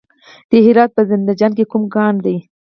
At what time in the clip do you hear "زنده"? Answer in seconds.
1.09-1.33